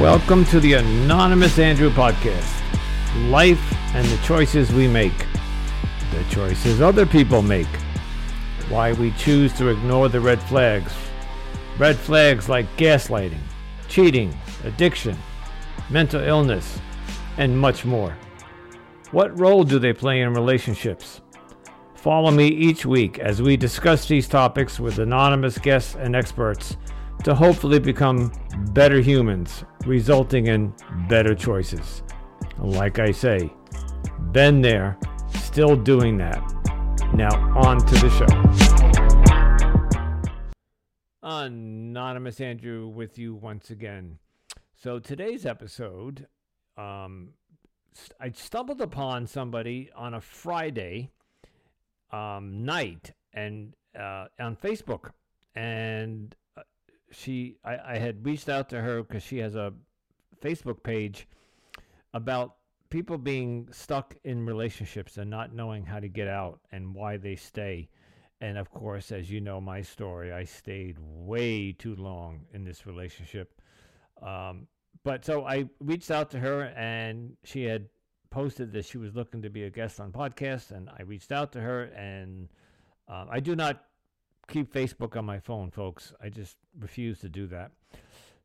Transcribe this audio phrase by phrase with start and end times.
[0.00, 2.52] Welcome to the Anonymous Andrew podcast.
[3.30, 5.16] Life and the choices we make,
[6.12, 7.66] the choices other people make,
[8.68, 10.92] why we choose to ignore the red flags.
[11.78, 13.40] Red flags like gaslighting,
[13.88, 15.16] cheating, addiction,
[15.88, 16.78] mental illness,
[17.38, 18.14] and much more.
[19.12, 21.22] What role do they play in relationships?
[21.94, 26.76] Follow me each week as we discuss these topics with anonymous guests and experts
[27.24, 28.32] to hopefully become
[28.72, 30.74] better humans, resulting in
[31.08, 32.02] better choices.
[32.58, 33.52] Like I say,
[34.32, 34.98] been there,
[35.40, 36.42] still doing that.
[37.14, 38.26] Now, on to the show.
[41.22, 44.18] Anonymous Andrew with you once again.
[44.74, 46.26] So, today's episode,
[46.76, 47.30] um,
[48.20, 51.10] I stumbled upon somebody on a Friday
[52.12, 55.10] um, night and uh, on Facebook,
[55.54, 56.34] and
[57.16, 59.72] she I, I had reached out to her because she has a
[60.42, 61.26] Facebook page
[62.12, 62.56] about
[62.90, 67.36] people being stuck in relationships and not knowing how to get out and why they
[67.36, 67.88] stay.
[68.40, 72.86] And of course, as you know my story, I stayed way too long in this
[72.86, 73.60] relationship.
[74.22, 74.66] Um,
[75.02, 77.86] but so I reached out to her and she had
[78.30, 81.52] posted that she was looking to be a guest on podcast, and I reached out
[81.52, 81.84] to her.
[81.84, 82.48] And
[83.08, 83.84] uh, I do not
[84.48, 86.12] keep Facebook on my phone, folks.
[86.22, 87.72] I just refuse to do that.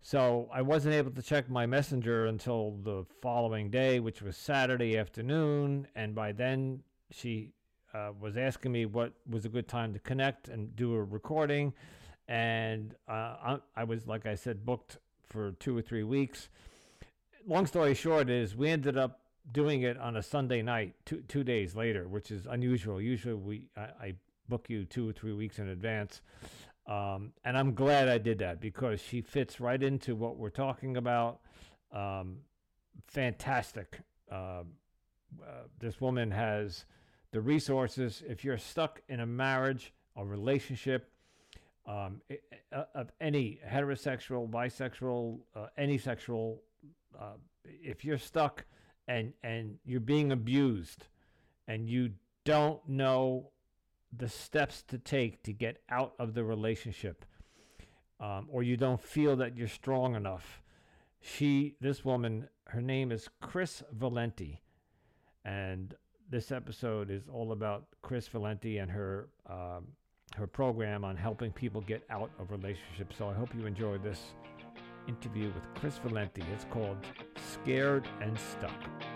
[0.01, 4.97] So I wasn't able to check my messenger until the following day, which was Saturday
[4.97, 5.87] afternoon.
[5.95, 7.51] And by then, she
[7.93, 11.73] uh, was asking me what was a good time to connect and do a recording.
[12.27, 16.49] And uh, I, I was, like I said, booked for two or three weeks.
[17.45, 19.19] Long story short is we ended up
[19.51, 23.01] doing it on a Sunday night, two two days later, which is unusual.
[23.01, 24.13] Usually we I, I
[24.51, 26.21] book you two or three weeks in advance,
[26.85, 30.97] um, and I'm glad I did that because she fits right into what we're talking
[30.97, 31.39] about.
[31.93, 32.39] Um,
[33.07, 34.01] fantastic.
[34.29, 34.63] Uh,
[35.41, 36.85] uh, this woman has
[37.31, 38.23] the resources.
[38.27, 41.09] If you're stuck in a marriage, a relationship,
[41.87, 42.21] um,
[42.73, 46.61] uh, of any heterosexual, bisexual, uh, any sexual,
[47.17, 48.65] uh, if you're stuck
[49.07, 51.07] and and you're being abused
[51.67, 52.11] and you
[52.43, 53.50] don't know
[54.15, 57.25] the steps to take to get out of the relationship
[58.19, 60.61] um, or you don't feel that you're strong enough
[61.21, 64.61] she this woman her name is kris valenti
[65.45, 65.95] and
[66.29, 69.87] this episode is all about kris valenti and her um,
[70.35, 74.33] her program on helping people get out of relationships so i hope you enjoy this
[75.07, 76.43] interview with Kris Valenti.
[76.53, 76.97] It's called
[77.35, 79.10] Scared and Stuck.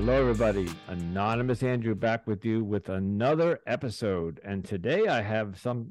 [0.00, 0.66] Hello, everybody.
[0.88, 5.90] Anonymous Andrew back with you with another episode, and today I have some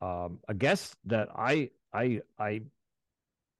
[0.00, 2.62] um, a guest that I I I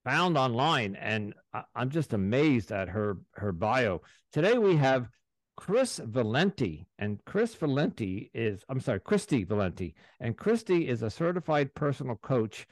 [0.03, 4.00] found online, and I, I'm just amazed at her her bio.
[4.33, 5.10] Today we have
[5.59, 6.87] Kris Valenti.
[6.99, 9.94] And Kris Valenti is, I'm sorry, Kristi Valenti.
[10.19, 12.66] And Kristi is a certified personal coach.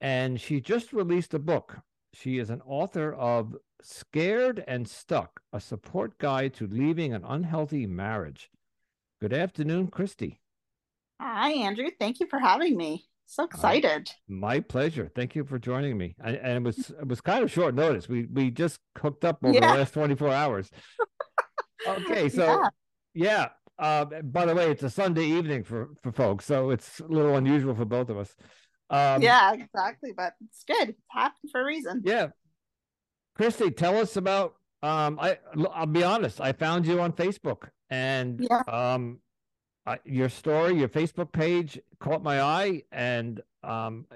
[0.00, 1.78] And she just released a book.
[2.14, 3.54] She is an author of
[3.86, 8.50] Scared and Stuck, a support guide to leaving an unhealthy marriage.
[9.20, 10.38] Good afternoon, Kristi.
[11.20, 11.90] Hi, Andrew.
[12.00, 13.04] Thank you for having me.
[13.26, 14.08] So excited.
[14.08, 15.10] Uh, my pleasure.
[15.14, 16.14] Thank you for joining me.
[16.18, 18.08] And, and, it was it was kind of short notice.
[18.08, 19.72] We we just hooked up over yeah.
[19.72, 20.70] the last 24 hours.
[21.86, 22.62] Okay, so
[23.12, 23.28] yeah.
[23.28, 23.48] yeah.
[23.78, 27.36] Uh, by the way, it's a Sunday evening for for folks, so it's a little
[27.36, 28.34] unusual for both of us.
[28.88, 30.88] Um, yeah, exactly, but it's good.
[30.88, 32.00] It's happened for a reason.
[32.02, 32.28] Yeah,
[33.38, 34.54] Kristi, tell us about.
[34.82, 35.38] Um, I
[35.72, 36.40] I'll be honest.
[36.40, 38.62] I found you on Facebook, and yeah.
[38.68, 39.20] um,
[39.86, 44.06] I, your story, your Facebook page caught my eye, and um,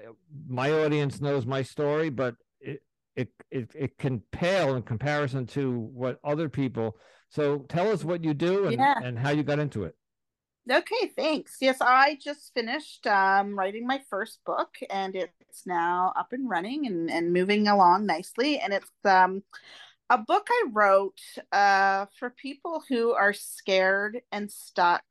[0.47, 2.83] my audience knows my story, but it
[3.15, 6.95] it it, it can pale in comparison to what other people
[7.29, 8.95] so tell us what you do and, yeah.
[9.03, 9.95] and how you got into it.
[10.71, 11.57] Okay, thanks.
[11.61, 16.85] Yes, I just finished um, writing my first book, and it's now up and running
[16.85, 18.59] and, and moving along nicely.
[18.59, 19.41] And it's um,
[20.11, 21.19] a book I wrote
[21.51, 25.03] uh, for people who are scared and stuck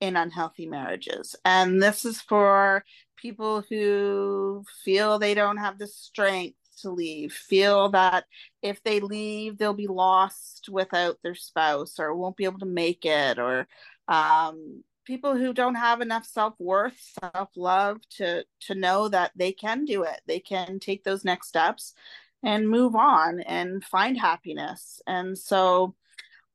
[0.00, 1.36] in unhealthy marriages.
[1.44, 2.82] And this is for
[3.16, 8.24] people who feel they don't have the strength to leave, feel that
[8.62, 13.04] if they leave, they'll be lost without their spouse or won't be able to make
[13.04, 13.66] it, or
[14.08, 20.02] um, people who don't have enough self-worth self-love to to know that they can do
[20.02, 20.20] it.
[20.26, 21.94] They can take those next steps
[22.42, 25.00] and move on and find happiness.
[25.06, 25.94] And so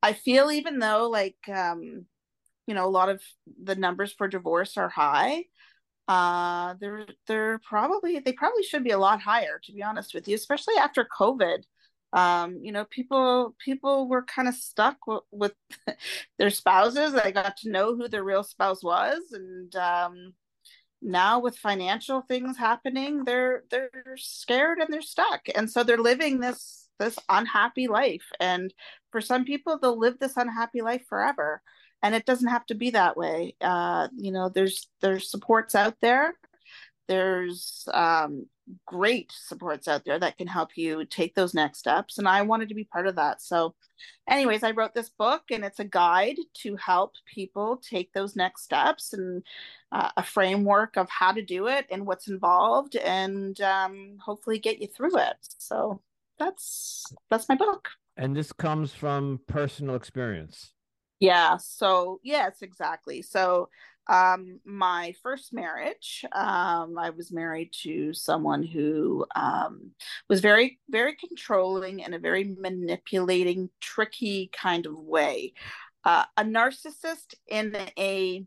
[0.04, 2.04] i feel even though like um
[2.66, 3.22] you know a lot of
[3.62, 5.44] the numbers for divorce are high
[6.08, 10.28] uh they're they're probably they probably should be a lot higher to be honest with
[10.28, 11.64] you especially after covid
[12.14, 15.54] um you know people people were kind of stuck w- with
[16.38, 17.12] their spouses.
[17.12, 20.34] They got to know who their real spouse was and um
[21.02, 25.42] now with financial things happening they're they're scared and they're stuck.
[25.54, 28.24] And so they're living this this unhappy life.
[28.40, 28.72] And
[29.10, 31.62] for some people they'll live this unhappy life forever.
[32.02, 33.56] And it doesn't have to be that way.
[33.60, 36.34] Uh, you know there's there's supports out there
[37.08, 38.46] there's um,
[38.86, 42.68] great supports out there that can help you take those next steps and i wanted
[42.68, 43.42] to be part of that.
[43.42, 43.74] So
[44.28, 48.64] anyways i wrote this book and it's a guide to help people take those next
[48.64, 49.42] steps and
[49.92, 54.80] uh, a framework of how to do it and what's involved and um, hopefully get
[54.80, 55.36] you through it.
[55.58, 56.00] So
[56.38, 57.90] that's that's my book.
[58.16, 60.72] And this comes from personal experience.
[61.20, 63.22] Yeah so yes exactly.
[63.22, 63.68] So
[64.08, 69.90] um my first marriage um i was married to someone who um
[70.28, 75.52] was very very controlling in a very manipulating tricky kind of way
[76.04, 78.44] uh, a narcissist in a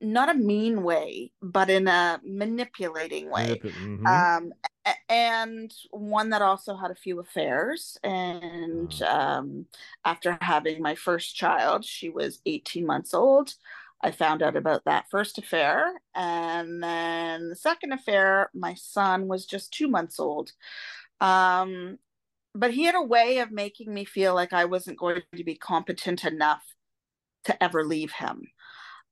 [0.00, 4.06] not a mean way but in a manipulating way mm-hmm.
[4.06, 4.52] um
[5.08, 9.02] and one that also had a few affairs and mm.
[9.08, 9.66] um
[10.04, 13.54] after having my first child she was 18 months old
[14.02, 16.00] I found out about that first affair.
[16.14, 20.52] And then the second affair, my son was just two months old.
[21.20, 21.98] Um,
[22.54, 25.56] but he had a way of making me feel like I wasn't going to be
[25.56, 26.62] competent enough
[27.44, 28.42] to ever leave him.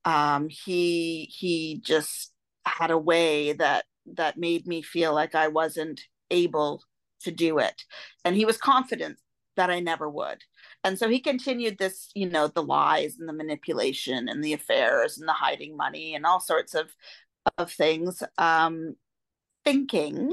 [0.03, 2.31] Um, he he just
[2.65, 3.85] had a way that
[4.15, 6.83] that made me feel like I wasn't able
[7.21, 7.83] to do it.
[8.23, 9.17] And he was confident
[9.55, 10.43] that I never would.
[10.85, 15.17] And so he continued this, you know, the lies and the manipulation and the affairs
[15.17, 16.95] and the hiding money and all sorts of
[17.57, 18.95] of things, um,
[19.63, 20.31] thinking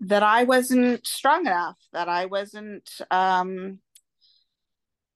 [0.00, 3.78] that I wasn't strong enough, that I wasn't um,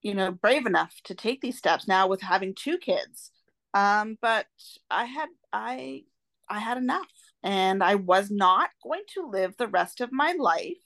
[0.00, 3.30] you know, brave enough to take these steps now with having two kids.
[3.74, 4.46] Um, but
[4.90, 6.04] I had I
[6.48, 7.12] I had enough
[7.42, 10.78] and I was not going to live the rest of my life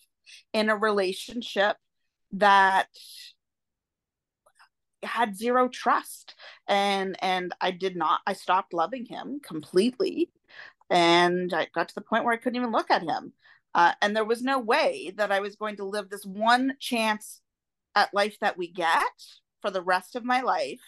[0.52, 1.76] in a relationship
[2.32, 2.88] that
[5.02, 6.34] had zero trust
[6.68, 10.30] and and i did not i stopped loving him completely
[10.90, 13.32] and i got to the point where i couldn't even look at him
[13.74, 17.40] uh, and there was no way that i was going to live this one chance
[17.94, 19.02] at life that we get
[19.60, 20.80] for the rest of my life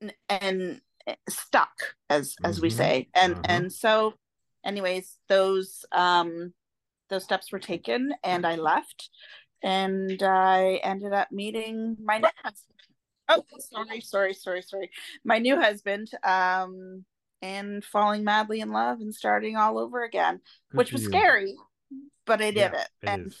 [0.00, 2.62] and, and eh, stuck as as mm-hmm.
[2.62, 3.44] we say and mm-hmm.
[3.48, 4.14] and so
[4.64, 6.52] anyways those um
[7.10, 9.10] those steps were taken and i left
[9.62, 12.77] and I ended up meeting my husband.
[13.28, 14.90] Oh, sorry, sorry, sorry, sorry.
[15.24, 17.04] My new husband, um,
[17.42, 20.40] and falling madly in love and starting all over again,
[20.70, 21.08] Good which was you.
[21.08, 21.54] scary,
[22.26, 22.88] but I did yeah, it.
[23.02, 23.08] it.
[23.08, 23.38] And is.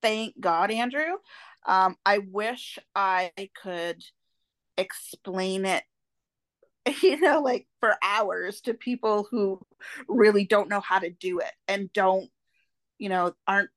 [0.00, 1.18] thank God, Andrew.
[1.66, 3.32] Um, I wish I
[3.62, 4.02] could
[4.76, 5.84] explain it
[7.02, 9.60] you know like for hours to people who
[10.08, 12.28] really don't know how to do it and don't
[12.98, 13.70] you know aren't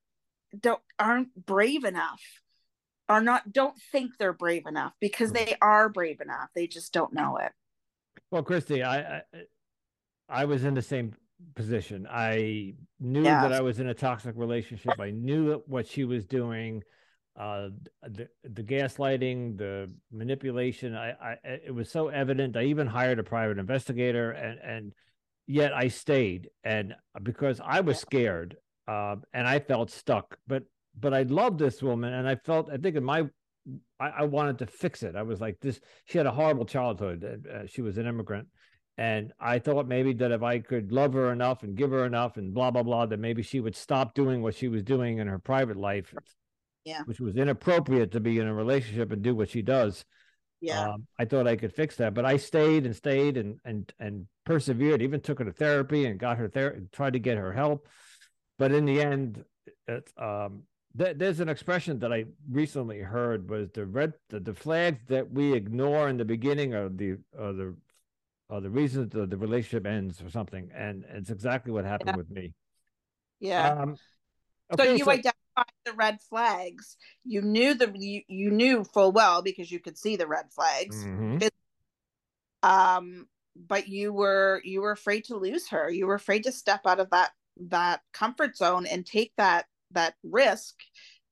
[0.59, 2.21] don't aren't brave enough
[3.09, 6.49] are not don't think they're brave enough because they are brave enough.
[6.56, 7.52] They just don't know it.
[8.31, 11.14] Well kristi i i, I was in the same
[11.56, 12.07] position.
[12.09, 13.42] I knew yeah.
[13.42, 14.99] that i was in a toxic relationship.
[14.99, 16.83] I knew what she was doing
[17.40, 17.69] uh
[18.02, 22.57] the the gaslighting the manipulation I, I it was so evident.
[22.57, 24.94] I even hired a private investigator and and
[25.45, 26.49] yet i stayed.
[26.64, 30.37] And because i was scared uh, and I felt stuck.
[30.47, 30.64] But
[30.99, 33.25] but I loved this woman, and I felt I think in my
[33.99, 35.16] I, I wanted to fix it.
[35.16, 35.80] I was like this.
[36.06, 37.45] She had a horrible childhood.
[37.51, 38.47] Uh, she was an immigrant,
[38.97, 42.37] and I thought maybe that if I could love her enough and give her enough
[42.37, 45.27] and blah blah blah, that maybe she would stop doing what she was doing in
[45.27, 46.13] her private life,
[46.83, 50.06] yeah, which was inappropriate to be in a relationship and do what she does.
[50.59, 53.92] Yeah, um, I thought I could fix that, but I stayed and stayed and and
[53.99, 55.01] and persevered.
[55.01, 57.87] Even took her to therapy and got her there, tried to get her help
[58.57, 59.44] but in the end,
[59.87, 60.63] it's um,
[60.97, 65.31] th- there's an expression that I recently heard was the red the, the flags that
[65.31, 67.75] we ignore in the beginning are the are the
[68.49, 72.16] are the reasons the, the relationship ends or something, and it's exactly what happened yeah.
[72.16, 72.54] with me.
[73.39, 73.69] Yeah.
[73.69, 73.95] Um,
[74.73, 76.97] okay, so you so, identified the red flags.
[77.23, 81.04] You knew the you, you knew full well because you could see the red flags.
[81.04, 81.47] Mm-hmm.
[82.63, 85.89] Um, but you were you were afraid to lose her.
[85.89, 87.31] You were afraid to step out of that
[87.69, 90.75] that comfort zone and take that that risk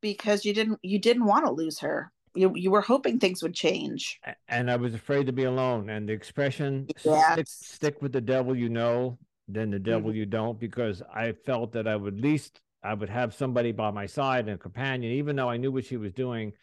[0.02, 3.56] because you didn't you didn't want to lose her you you were hoping things would
[3.56, 4.20] change.
[4.48, 5.90] And I was afraid to be alone.
[5.90, 7.34] And the expression yes.
[7.34, 10.18] stick, stick with the devil you know, then the devil mm-hmm.
[10.18, 13.90] you don't, because I felt that I would at least I would have somebody by
[13.92, 16.54] my side and a companion, even though I knew what she was doing.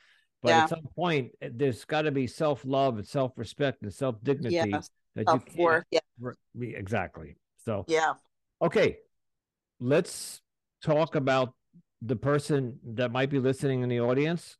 [0.42, 0.62] But yeah.
[0.64, 4.16] at some point, eh, there's got to be self love and self respect and self
[4.22, 4.90] dignity yes.
[5.14, 5.84] that you can't.
[5.90, 6.30] Yeah.
[6.60, 7.36] Exactly.
[7.64, 8.14] So yeah.
[8.60, 8.98] Okay,
[9.80, 10.40] let's
[10.84, 11.54] talk about
[12.04, 14.56] the person that might be listening in the audience.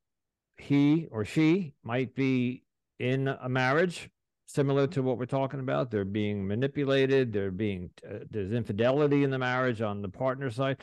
[0.57, 2.63] He or she might be
[2.99, 4.11] in a marriage
[4.47, 5.91] similar to what we're talking about.
[5.91, 7.33] They're being manipulated.
[7.33, 10.83] They're being uh, there's infidelity in the marriage on the partner side.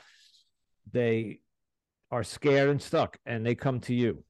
[0.91, 1.39] They
[2.11, 4.23] are scared and stuck, and they come to you.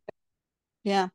[0.84, 1.08] Yeah.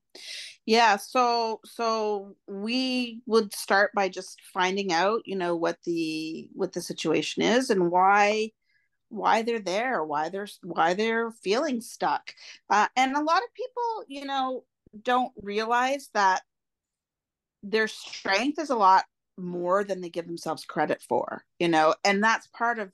[0.66, 6.72] Yeah, so so we would start by just finding out, you know, what the what
[6.72, 8.50] the situation is and why
[9.14, 12.34] why they're there, why they're why they're feeling stuck.
[12.68, 14.64] Uh, and a lot of people, you know,
[15.02, 16.42] don't realize that
[17.62, 19.04] their strength is a lot
[19.36, 22.92] more than they give themselves credit for, you know, and that's part of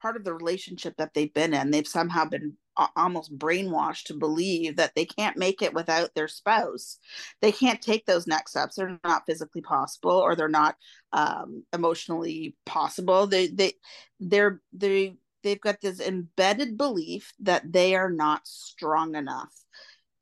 [0.00, 1.70] part of the relationship that they've been in.
[1.70, 2.56] They've somehow been
[2.96, 6.98] almost brainwashed to believe that they can't make it without their spouse.
[7.42, 8.76] They can't take those next steps.
[8.76, 10.76] They're not physically possible, or they're not
[11.12, 13.26] um, emotionally possible.
[13.26, 13.74] They they
[14.18, 19.52] they're they they've got this embedded belief that they are not strong enough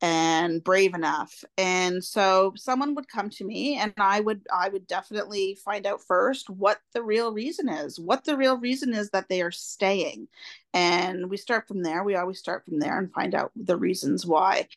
[0.01, 1.43] and brave enough.
[1.57, 6.01] And so someone would come to me and i would i would definitely find out
[6.01, 10.27] first what the real reason is what the real reason is that they are staying
[10.73, 12.03] and we start from there.
[12.03, 14.67] We always start from there and find out the reasons why.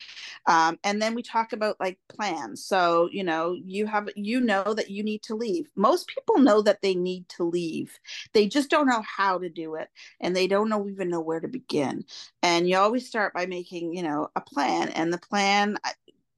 [0.46, 2.64] Um, and then we talk about like plans.
[2.64, 5.68] So you know you have you know that you need to leave.
[5.76, 7.98] Most people know that they need to leave.
[8.32, 9.88] They just don't know how to do it
[10.20, 12.04] and they don't know even know where to begin.
[12.42, 15.76] And you always start by making you know a plan and the plan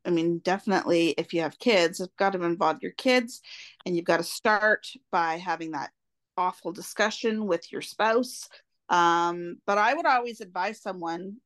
[0.07, 3.41] I mean, definitely if you have kids, it's got to involve your kids,
[3.87, 5.93] and you've got to start by having that
[6.37, 8.49] awful discussion with your spouse
[8.89, 11.37] um, but I would always advise someone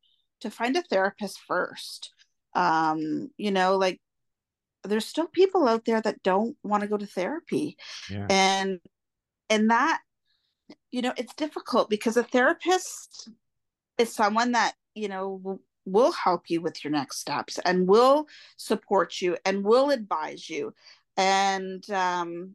[0.41, 2.13] to find a therapist first.
[2.55, 4.01] Um, you know, like
[4.85, 7.77] there's still people out there that don't want to go to therapy.
[8.11, 8.27] Yeah.
[8.31, 8.81] And
[9.51, 10.01] and that,
[10.91, 13.31] you know, it's difficult because a therapist
[13.97, 18.27] is someone that, you know, will, will help you with your next steps and will
[18.57, 20.75] support you and will advise you.
[21.17, 22.55] And um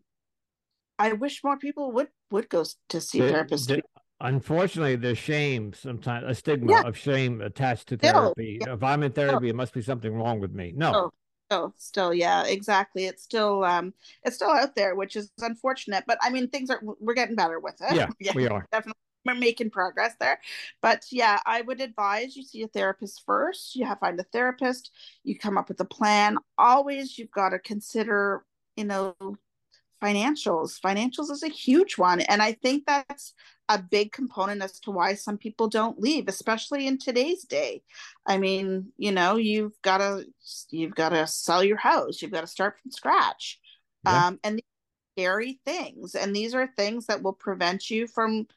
[0.99, 3.81] I wish more people would would go to see therapists.
[4.23, 6.83] Unfortunately, there's shame sometimes, a stigma yeah.
[6.83, 8.59] of shame attached to therapy.
[8.61, 8.73] Yeah.
[8.73, 10.71] If I'm in therapy, it must be something wrong with me.
[10.73, 10.93] No.
[10.95, 11.11] Oh,
[11.51, 13.05] oh, still, yeah, exactly.
[13.05, 16.05] It's still, um, it's still out there, which is unfortunate.
[16.07, 17.95] But I mean, things are, we're getting better with it.
[17.95, 18.97] Yeah, yeah we are definitely.
[19.25, 20.37] We're making progress there,
[20.81, 23.73] but yeah, I would advise you see a therapist first.
[23.73, 24.91] You have find a therapist.
[25.23, 26.37] You come up with a plan.
[26.57, 28.43] Always, you've got to consider,
[28.75, 29.15] you know,
[30.03, 30.79] financials.
[30.79, 32.21] Financials is a huge one.
[32.21, 33.33] And I think that's
[33.69, 37.81] a big component as to why some people don't leave, especially in today's day.
[38.27, 40.25] I mean, you know, you've got to
[40.69, 42.21] you've got to sell your house.
[42.21, 43.59] You've got to start from scratch.
[44.05, 44.27] Yeah.
[44.27, 44.61] Um, and
[45.17, 46.15] scary things.
[46.15, 48.47] And these are things that will prevent you from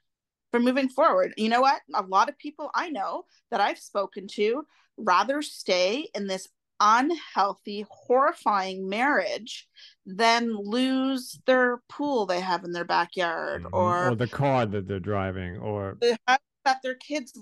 [0.53, 1.35] from moving forward.
[1.37, 1.81] You know what?
[1.95, 6.49] A lot of people I know that I've spoken to rather stay in this
[6.81, 9.69] unhealthy, horrifying marriage
[10.07, 13.75] than lose their pool they have in their backyard mm-hmm.
[13.75, 16.17] or, or the car that they're driving or the
[16.65, 17.37] that their kids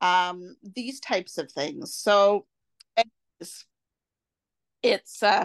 [0.00, 1.94] um these types of things.
[1.94, 2.46] So
[3.38, 3.66] it's,
[4.82, 5.44] it's uh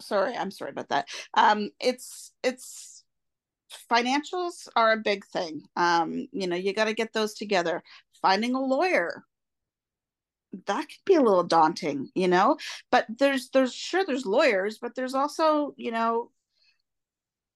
[0.00, 1.08] sorry i'm sorry about that.
[1.34, 3.04] Um it's it's
[3.90, 5.62] financials are a big thing.
[5.76, 7.82] Um you know you got to get those together.
[8.22, 9.24] Finding a lawyer
[10.66, 12.56] that could be a little daunting you know?
[12.90, 16.30] But there's there's sure there's lawyers but there's also you know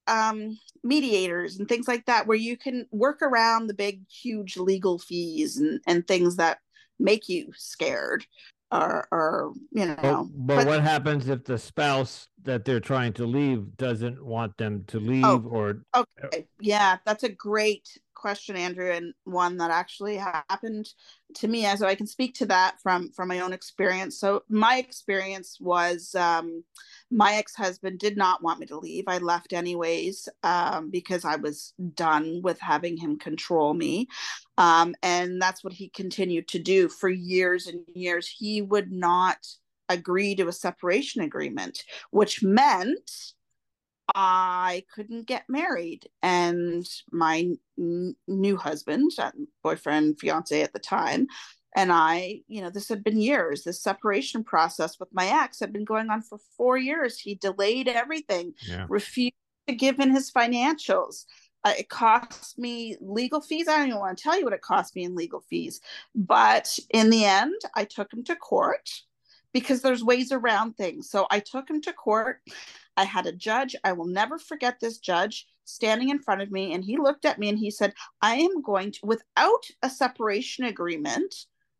[0.06, 4.98] um mediators and things like that where you can work around the big huge legal
[4.98, 6.58] fees and and things that
[6.98, 8.26] make you scared
[8.72, 13.12] or or you know but, but, but, what happens if the spouse that they're trying
[13.12, 16.46] to leave doesn't want them to leave oh, or okay.
[16.60, 20.86] Yeah that's a great question andrew and one that actually happened
[21.34, 24.18] to me so i can speak to that from from my own experience.
[24.18, 26.64] So my experience was um
[27.10, 29.04] my ex-husband did not want me to leave.
[29.06, 34.08] I left anyways um because i was done with having him control me.
[34.58, 38.26] Um and that's what he continued to do for years and years.
[38.26, 39.38] He would not
[39.88, 43.10] agree to a separation agreement which meant
[44.14, 46.08] I couldn't get married.
[46.22, 49.30] And my n- new husband, uh,
[49.62, 51.26] boyfriend, fiance at the time,
[51.76, 53.62] and I, you know, this had been years.
[53.62, 57.18] This separation process with my ex had been going on for four years.
[57.18, 58.86] He delayed everything, Yeah.
[58.88, 59.34] refused
[59.68, 61.26] to give in his financials.
[61.62, 63.68] Uh, it cost me legal fees.
[63.68, 65.80] I don't even want to tell you what it cost me in legal fees.
[66.14, 68.90] But in the end, I took him to court
[69.52, 71.10] because there's ways around things.
[71.10, 72.40] So I took him to court.
[72.96, 73.74] I had a judge.
[73.84, 77.38] I will never forget this judge standing in front of me and he looked at
[77.38, 81.34] me and he said, I am going to, without a separation agreement,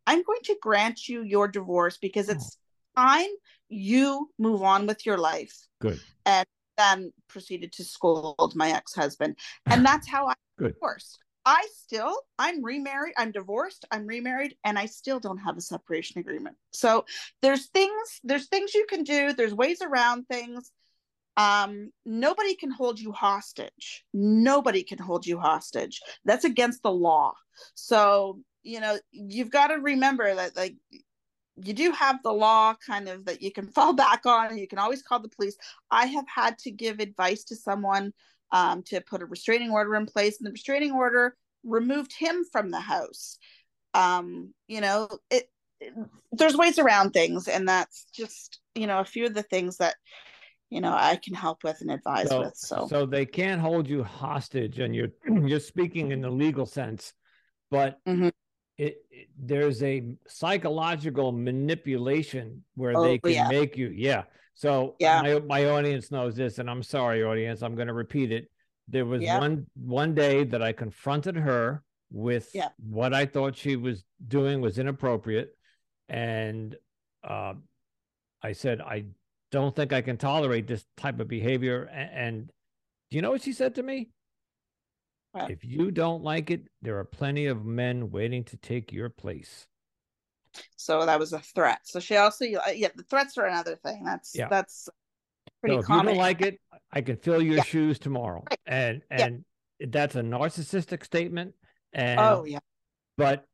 [0.07, 2.59] I'm going to grant you your divorce because it's
[2.97, 3.29] time
[3.69, 5.57] you move on with your life.
[5.81, 6.01] Good.
[6.27, 6.47] And
[6.77, 9.37] then proceeded to scold my ex husband.
[9.67, 10.75] And that's how I Good.
[10.75, 11.19] divorced.
[11.45, 16.21] I still, I'm remarried, I'm divorced, I'm remarried, and I still don't have a separation
[16.21, 16.57] agreement.
[16.71, 17.07] So
[17.41, 20.71] there's things, there's things you can do, there's ways around things.
[21.37, 24.05] Um, nobody can hold you hostage.
[24.13, 26.01] Nobody can hold you hostage.
[26.25, 27.33] That's against the law.
[27.75, 30.77] So, you know, you've got to remember that like
[31.57, 34.69] you do have the law kind of that you can fall back on and you
[34.69, 35.57] can always call the police.
[35.91, 38.13] I have had to give advice to someone
[38.53, 42.71] um, to put a restraining order in place, and the restraining order removed him from
[42.71, 43.39] the house.
[43.95, 45.95] Um, you know, it, it
[46.33, 49.97] there's ways around things, and that's just you know a few of the things that
[50.71, 52.57] you know I can help with and advise So, with.
[52.57, 55.11] So, so they can't hold you hostage, and you're
[55.47, 57.13] you're speaking in the legal sense,
[57.71, 58.33] but Mhm.
[58.79, 63.49] it, it- there's a psychological manipulation where Oh, they can yeah.
[63.49, 64.25] make you, yeah.
[64.61, 65.23] So Yeah.
[65.23, 68.51] my my audience knows this, and I'm sorry, audience, I'm going to repeat it.
[68.89, 69.39] There was Yeah.
[69.39, 72.69] one one day that I confronted her with Yeah.
[72.77, 75.57] what I thought she was doing was inappropriate,
[76.11, 76.77] and
[77.25, 77.55] uh,
[78.43, 79.07] I said I
[79.51, 81.85] don't think I can tolerate this type of behavior.
[81.87, 82.53] a- And,
[83.11, 84.11] do you know what she said to me?
[85.49, 89.67] If you don't like it, there are plenty of men waiting to take your place.
[90.77, 91.81] So that was a threat.
[91.85, 94.05] So she also, uh, yeah, the threats are another thing.
[94.05, 94.49] That's Yeah.
[94.49, 94.89] that's
[95.61, 96.05] pretty so if common.
[96.07, 96.61] you don't like it,
[96.93, 97.63] I can fill your Yeah.
[97.63, 98.45] shoes tomorrow.
[98.51, 98.61] Right.
[98.67, 99.25] And Yeah.
[99.27, 99.45] and
[99.93, 101.55] that's a narcissistic statement.
[101.93, 102.59] And oh yeah,
[103.17, 103.47] but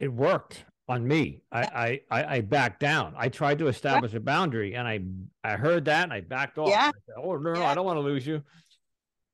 [0.00, 1.42] it worked on me.
[1.52, 3.14] I, I I I backed down.
[3.16, 5.00] I tried to establish a boundary, and I
[5.44, 6.68] I heard that, and I backed off.
[6.68, 6.90] Yeah.
[6.94, 7.70] I said, oh no, Yeah.
[7.70, 8.42] I don't want to lose you.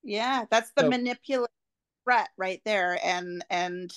[0.02, 0.44] yeah.
[0.50, 1.54] That's the So- manipulative
[2.04, 3.90] threat right there, and and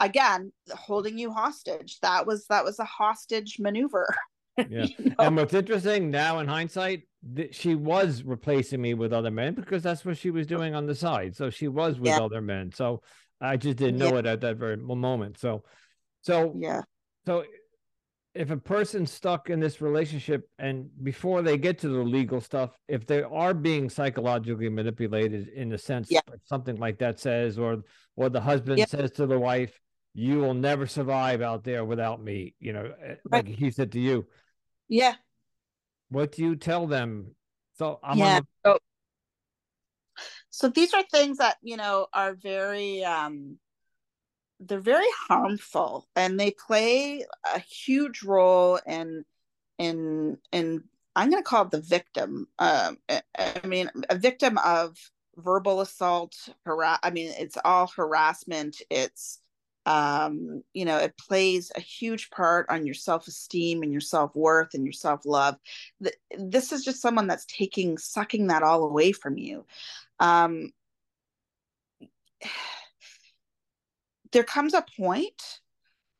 [0.00, 1.98] again, holding you hostage.
[2.00, 4.06] That was that was a hostage maneuver.
[4.56, 4.86] Yeah.
[4.98, 5.14] You know?
[5.18, 9.82] And what's interesting now in hindsight, th- she was replacing me with other men because
[9.82, 11.34] that's what she was doing on the side.
[11.34, 12.20] So she was with Yeah.
[12.20, 12.70] other men.
[12.72, 13.02] So
[13.40, 14.10] I just didn't Yeah.
[14.10, 15.38] know it at that very moment.
[15.38, 15.64] So,
[16.22, 16.82] so, yeah,
[17.26, 17.42] so
[18.34, 22.76] if a person's stuck in this relationship and before they get to the legal stuff,
[22.88, 26.20] if they are being psychologically manipulated in the sense Yeah.
[26.44, 27.82] something like that says, or
[28.16, 28.86] or the husband Yeah.
[28.86, 29.80] says to the wife,
[30.14, 34.00] "You will never survive out there without me," you know, eh, like he said to
[34.00, 34.26] you
[34.88, 35.14] yeah.
[36.10, 37.34] what do you tell them?
[37.78, 38.36] So I'm yeah.
[38.38, 38.78] on So,
[40.50, 43.58] so these are things that you know are very um
[44.60, 49.24] they're very harmful and they play a huge role in
[49.78, 50.82] in in
[51.16, 54.96] i'm going to call it the victim um I, mean a victim of
[55.36, 59.40] verbal assault harass i mean it's all harassment it's
[59.86, 64.84] um you know it plays a huge part on your self-esteem and your self-worth and
[64.84, 65.56] your self-love.
[66.02, 69.66] Th- this is just someone that's taking sucking that all away from you.
[70.20, 70.70] Um
[74.34, 75.60] there comes a point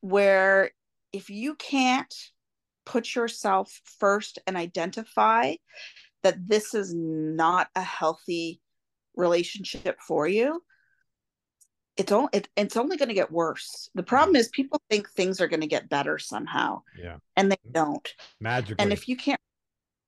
[0.00, 0.70] where
[1.12, 2.14] if you can't
[2.87, 5.55] put yourself first and identify
[6.22, 8.61] that this is not a healthy
[9.16, 10.62] relationship for you
[11.96, 13.88] it's only it, it's only going to get worse.
[13.94, 17.18] The problem is people think things are going to get better somehow yeah.
[17.37, 18.09] and they don't.
[18.40, 18.83] Magically.
[18.83, 19.40] and if you can't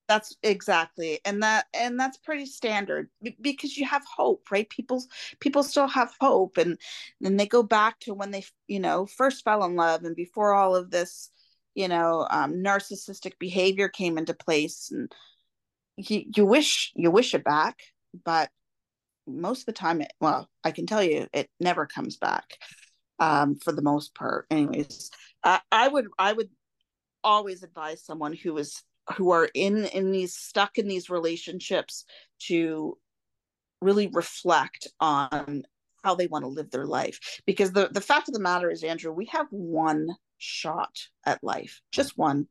[0.08, 3.08] that's exactly and that and that's pretty standard
[3.40, 4.68] because you have hope right?
[4.70, 5.04] People
[5.40, 6.78] people still have hope and
[7.20, 10.54] then they go back to when they you know first fell in love and before
[10.54, 11.30] all of this
[11.74, 15.12] you know um, narcissistic behavior came into place and
[15.96, 17.78] you, you wish you wish it back
[18.24, 18.50] but
[19.26, 22.44] most of the time it well i can tell you it never comes back
[23.18, 24.46] um, for the most part.
[24.50, 25.10] Anyways
[25.42, 26.50] uh, i would i would
[27.24, 28.82] always advise someone who is
[29.14, 32.04] who are in in these stuck in these relationships
[32.40, 32.98] to
[33.80, 35.64] really reflect on
[36.02, 37.40] how they want to live their life.
[37.46, 41.80] Because the the fact of the matter is andrew we have one shot at life
[41.92, 42.46] just one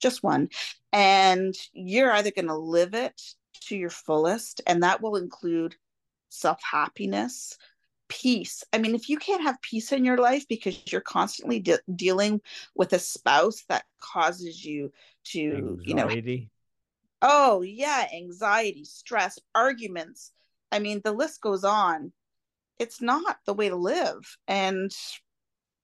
[0.00, 0.48] just one.
[0.92, 3.20] And you're either going to live it
[3.62, 5.74] to your fullest and that will include
[6.28, 7.56] self happiness
[8.08, 8.62] peace.
[8.72, 12.40] I mean if you can't have peace in your life because you're constantly de- dealing
[12.74, 14.92] with a spouse that causes you
[15.32, 15.82] to anxiety.
[15.84, 16.46] you know
[17.22, 20.32] oh yeah anxiety stress arguments.
[20.72, 22.12] I mean the list goes on.
[22.78, 24.92] It's not the way to live and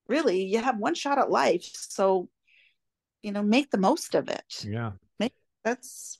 [0.07, 2.29] really you have one shot at life so
[3.23, 4.65] you know make the most of it.
[4.67, 4.91] Yeah.
[5.19, 6.19] Make, that's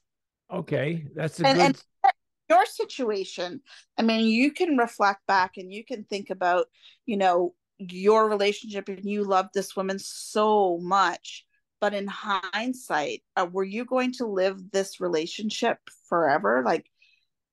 [0.51, 2.13] okay that's a and, good and
[2.49, 3.61] your situation
[3.97, 6.67] i mean you can reflect back and you can think about
[7.05, 11.45] you know your relationship and you love this woman so much
[11.83, 16.89] but in hindsight uh, were you going to live this relationship forever like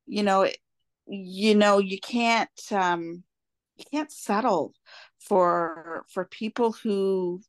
[0.07, 0.49] you know
[1.09, 3.25] you know you can't um
[3.77, 4.73] you can't settle
[5.19, 7.41] for for people who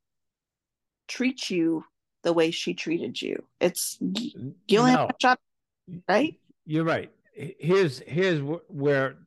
[1.08, 1.86] treat you
[2.24, 4.98] the way she treated you it's you only no.
[4.98, 5.40] have a shot
[6.10, 9.18] right you're right here's here's where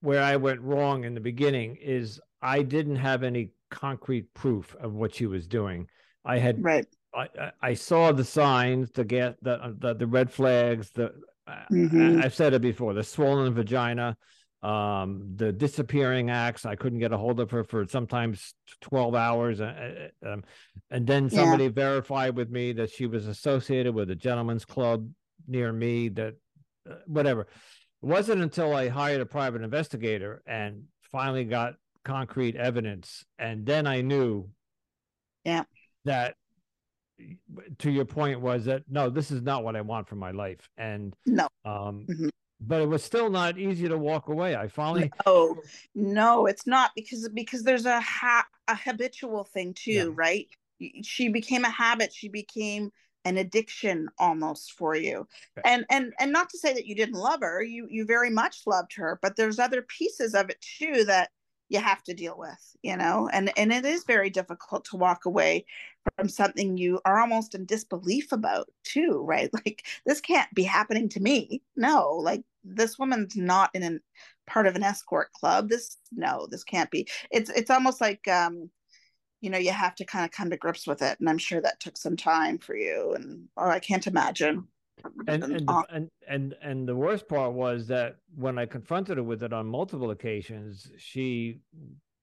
[0.00, 4.94] where I went wrong in the beginning is I didn't have any concrete proof of
[4.94, 5.88] what she was doing.
[6.28, 6.86] I had right.
[7.14, 11.14] I, I saw the signs, the get the the, the red flags, the
[11.48, 12.18] mm-hmm.
[12.18, 14.16] I, have said it before, the swollen vagina,
[14.62, 16.66] um, the disappearing acts.
[16.66, 20.44] I couldn't get a hold of her for sometimes twelve hours, uh, uh um,
[20.90, 21.70] and then somebody yeah.
[21.70, 25.08] verified with me that she was associated with a gentleman's club
[25.46, 26.34] near me that
[26.88, 27.42] uh, whatever.
[27.42, 33.86] It wasn't until I hired a private investigator and finally got concrete evidence, and then
[33.86, 34.50] I knew,
[35.44, 35.64] yeah,
[36.08, 36.34] that
[37.78, 40.68] to your point was that no, this is not what I want for my life,
[40.76, 42.28] and no, um, mm-hmm.
[42.60, 44.56] but it was still not easy to walk away.
[44.56, 45.56] I finally, no,
[45.94, 50.04] no, it's not because because there's a ha- a habitual thing too, yeah.
[50.14, 50.48] right?
[51.02, 52.12] She became a habit.
[52.12, 52.92] She became
[53.24, 55.26] an addiction almost for you
[55.58, 55.68] okay.
[55.68, 58.62] and and and not to say that you didn't love her you you very much
[58.64, 61.28] loved her but there's other pieces of it too that
[61.68, 63.28] you have to deal with you know?
[63.32, 65.66] And and it is very difficult to walk away
[66.16, 69.50] from something you are almost in disbelief about too right?
[69.66, 71.62] Like this can't be happening to me.
[71.76, 73.98] No like this woman's not in a
[74.50, 75.68] part of an escort club.
[75.68, 77.08] This no this can't be.
[77.30, 78.70] It's it's almost like um
[79.40, 81.60] you know you have to kind of come to grips with it and i'm sure
[81.60, 84.66] that took some time for you and oh, i can't imagine
[85.26, 89.22] and and, the, and and and the worst part was that when i confronted her
[89.22, 91.58] with it on multiple occasions she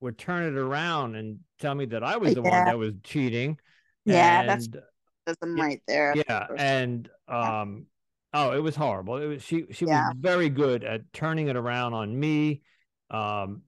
[0.01, 2.57] would turn it around and tell me that i was the yeah.
[2.59, 3.57] one that was cheating
[4.05, 7.85] yeah and, that's right there yeah and um
[8.33, 10.07] oh it was horrible it was she she yeah.
[10.07, 12.61] was very good at turning it around on me
[13.09, 13.61] um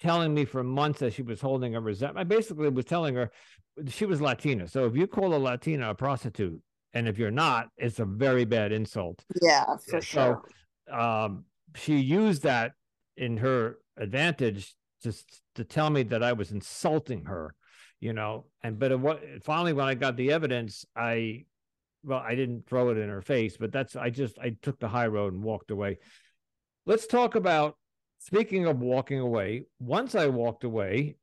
[0.00, 2.20] telling me for months that she was holding a resentment.
[2.20, 3.30] I basically was telling her
[3.88, 4.68] she was Latina.
[4.68, 6.60] So if you call a Latina a prostitute,
[6.94, 9.24] and if you're not, it's a very bad insult.
[9.42, 10.42] Yeah, for sure.
[10.88, 11.44] So um,
[11.74, 12.72] she used that
[13.16, 17.54] in her advantage just to tell me that I was insulting her,
[18.00, 18.46] you know.
[18.62, 21.44] And but what finally when I got the evidence, I
[22.04, 24.88] well, I didn't throw it in her face, but that's I just I took the
[24.88, 25.98] high road and walked away.
[26.86, 27.76] Let's talk about
[28.18, 31.16] speaking of walking away, once I walked away,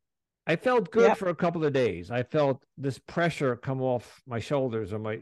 [0.45, 2.11] I felt good for a couple of days.
[2.11, 5.19] I felt this pressure come off my shoulders or my,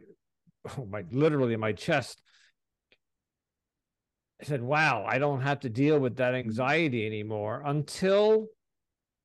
[0.90, 2.22] my literally my chest.
[4.42, 8.48] I said, "Wow, I don't have to deal with that anxiety anymore." Until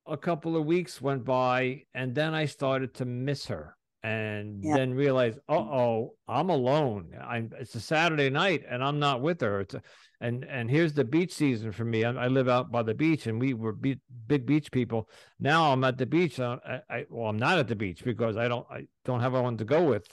[0.05, 4.77] a couple of weeks went by, and then I started to miss her, and yep.
[4.77, 7.11] then realized, "Uh oh, I'm alone.
[7.19, 7.51] I'm.
[7.59, 9.61] It's a Saturday night, and I'm not with her.
[9.61, 9.81] It's a,
[10.21, 12.03] and and here's the beach season for me.
[12.03, 15.09] I, I live out by the beach, and we were be- big beach people.
[15.39, 16.39] Now I'm at the beach.
[16.39, 19.57] I, I, well, I'm not at the beach because I don't I don't have anyone
[19.57, 20.07] to go with.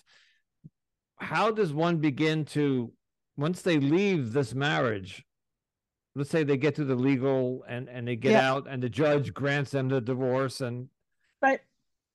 [1.16, 2.92] How does one begin to
[3.37, 5.24] once they leave this marriage?
[6.14, 8.50] Let's say they get to the legal and and they get yeah.
[8.53, 10.88] out, and the judge grants them the divorce, and
[11.40, 11.61] but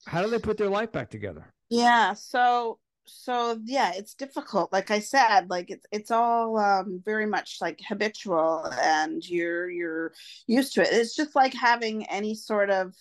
[0.06, 1.54] How do they put their life back together?
[1.70, 2.14] Yeah.
[2.14, 7.58] So so yeah it's difficult like i said like it's it's all um very much
[7.60, 10.14] like habitual and you're you're
[10.48, 12.94] used to it it's just like having any sort of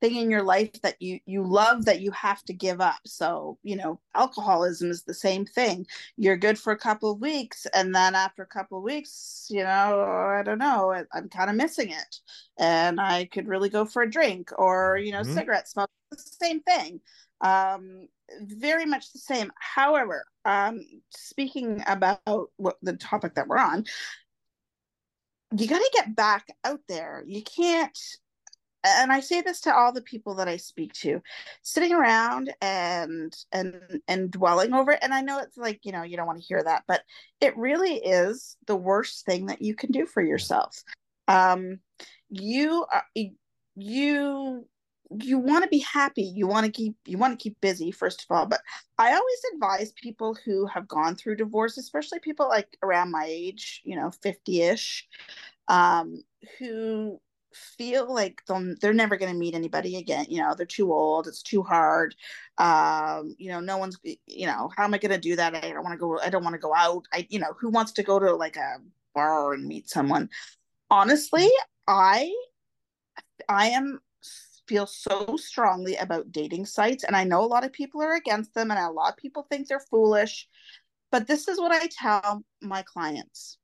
[0.00, 3.58] thing in your life that you you love that you have to give up so
[3.62, 5.86] you know alcoholism is the same thing
[6.16, 9.62] you're good for a couple of weeks and then after a couple of weeks you
[9.62, 12.16] know i don't know i'm kind of missing it
[12.58, 15.34] and i could really go for a drink or you know mm-hmm.
[15.34, 17.00] cigarette smoke the same thing
[17.42, 18.08] um
[18.42, 19.52] very much the same.
[19.56, 23.84] However, um, speaking about what the topic that we're on,
[25.56, 27.24] you got to get back out there.
[27.26, 27.98] You can't,
[28.84, 31.22] and I say this to all the people that I speak to,
[31.62, 35.00] sitting around and and and dwelling over it.
[35.02, 37.02] And I know it's like you know you don't want to hear that, but
[37.40, 40.82] it really is the worst thing that you can do for yourself.
[41.28, 41.80] Um,
[42.30, 43.04] you are
[43.76, 44.66] you
[45.18, 48.22] you want to be happy you want to keep you want to keep busy first
[48.22, 48.60] of all but
[48.96, 53.80] i always advise people who have gone through divorce especially people like around my age
[53.84, 55.02] you know 50ish
[55.66, 56.22] um
[56.58, 57.20] who
[57.52, 58.42] feel like
[58.80, 62.14] they're never going to meet anybody again you know they're too old it's too hard
[62.58, 65.54] um you know no one's you know how am i going to do that?
[65.54, 67.06] I don't want to go i don't want to go out.
[67.12, 68.76] I you know who wants to go to like a
[69.14, 70.28] bar and meet someone?
[70.90, 71.48] Honestly
[71.86, 72.32] i
[73.48, 74.00] i am
[74.66, 78.54] feel so strongly about dating sites and i know a lot of people are against
[78.54, 80.46] them and a lot of people think they're foolish
[81.10, 83.58] but this is what i tell my clients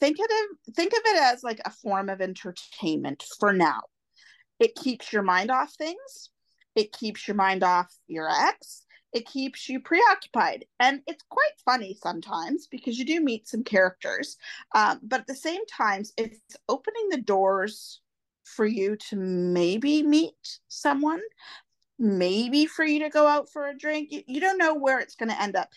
[0.00, 3.80] think of it think of it as like a form of entertainment for now.
[4.58, 6.30] It keeps your mind off things.
[6.74, 8.84] It keeps your mind off your ex.
[9.12, 10.66] It keeps you preoccupied.
[10.78, 14.36] And it's quite funny sometimes because you do meet some characters
[14.74, 18.00] um, but at the same time it's opening the doors
[18.44, 21.20] for you to maybe meet someone
[21.98, 24.08] maybe for you to go out for a drink.
[24.10, 25.68] You, you don't know where it's going to end up.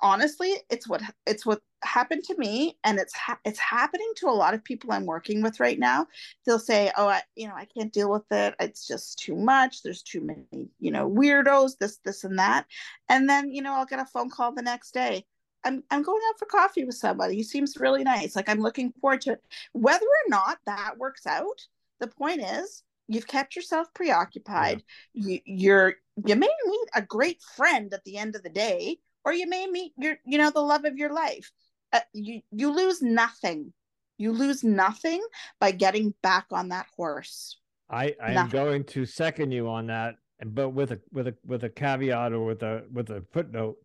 [0.00, 4.30] Honestly it's what it's what happened to me and it's ha- it's happening to a
[4.30, 6.06] lot of people i'm working with right now.
[6.44, 8.54] They'll say oh I, you know i can't deal with it.
[8.60, 9.82] It's just too much.
[9.82, 12.66] There's too many you know weirdos this this and that.
[13.08, 15.24] And then you know i'll get a phone call the next day.
[15.64, 17.36] I'm i'm going out for coffee with somebody.
[17.36, 18.36] He seems really nice.
[18.36, 19.42] Like i'm looking forward to it.
[19.72, 21.66] Whether or not that works out
[22.00, 24.82] the point is you've kept yourself preoccupied.
[25.14, 25.28] Yeah.
[25.28, 25.94] you, you're
[26.26, 29.66] you may meet a great friend at the end of the day or you may
[29.66, 31.50] meet your you know the love of your life
[31.94, 33.72] uh, you you lose nothing
[34.18, 35.24] you lose nothing
[35.60, 40.16] by getting back on that horse i i am going to second you on that
[40.46, 43.76] but with a with a with a caveat or with a with a footnote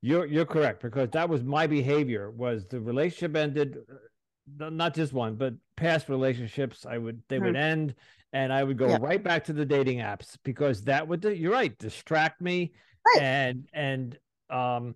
[0.00, 3.78] you're you're correct because that was my behavior was the relationship ended
[4.60, 7.46] uh, not just one but past relationships i would they hmm.
[7.46, 7.94] would end
[8.32, 8.98] and i would go yeah.
[9.00, 12.72] right back to the dating apps because that would you're right distract me
[13.04, 13.22] right.
[13.22, 14.94] and and um,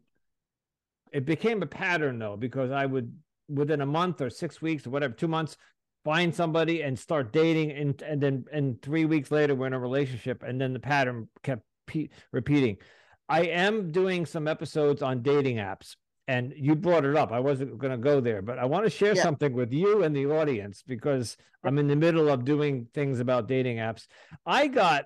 [1.13, 3.13] it became a pattern though because I would
[3.49, 5.57] within a month or six weeks or whatever, two months,
[6.05, 9.79] find somebody and start dating, and and then and three weeks later we're in a
[9.79, 12.77] relationship, and then the pattern kept pe- repeating.
[13.29, 15.97] I am doing some episodes on dating apps,
[16.27, 17.33] and you brought it up.
[17.33, 19.23] I wasn't going to go there, but I want to share yeah.
[19.23, 23.47] something with you and the audience because I'm in the middle of doing things about
[23.47, 24.07] dating apps.
[24.47, 25.05] I got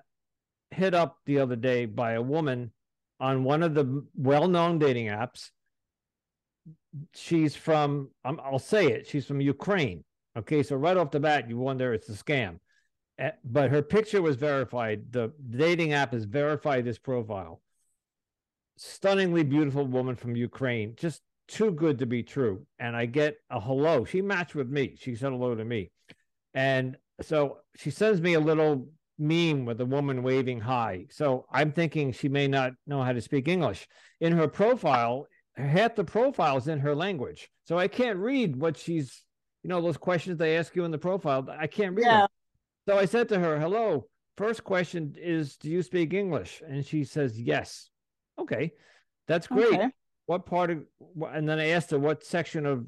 [0.71, 2.71] hit up the other day by a woman
[3.19, 5.51] on one of the well-known dating apps.
[7.13, 9.07] She's from I'll say it.
[9.07, 10.03] She's from Ukraine.
[10.37, 12.59] Okay, so right off the bat, you wonder it's a scam.
[13.17, 15.11] Eh, but her picture was verified.
[15.11, 17.61] The dating app has verified this profile.
[18.77, 22.65] Stunningly beautiful woman from Ukraine, just too good to be true.
[22.79, 24.03] And I get a hello.
[24.03, 24.95] She matched with me.
[24.99, 25.91] She said hello to me.
[26.53, 31.05] And so she sends me a little meme with a woman waving hi.
[31.09, 33.87] So I'm thinking she may not know how to speak English.
[34.19, 37.49] In her profile, half the profiles in her language.
[37.65, 39.23] So I can't read what she's,
[39.63, 41.47] you know, those questions they ask you in the profile.
[41.49, 42.19] I can't read yeah.
[42.21, 42.27] them.
[42.87, 46.61] So I said to her, hello, first question is, do you speak English?
[46.67, 47.89] And she says, yes.
[48.37, 48.73] Okay,
[49.27, 49.73] that's great.
[49.73, 49.89] Okay.
[50.25, 50.83] What part of,
[51.31, 52.85] and then I asked her, what section of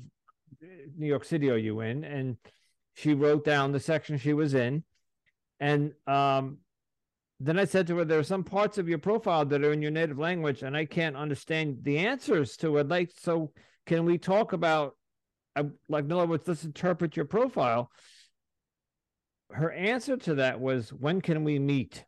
[0.61, 2.03] New York City are you in?
[2.03, 2.37] And
[2.95, 4.83] she wrote down the section she was in.
[5.59, 6.57] And um,
[7.39, 9.81] then I said to her, there are some parts of your profile that are in
[9.81, 12.87] your native language, and I can't understand the answers to it.
[12.87, 13.51] Like, so
[13.85, 14.95] can we talk about,
[15.55, 17.91] uh, like, in other words, let's interpret your profile.
[19.51, 22.05] Her answer to that was, when can we meet?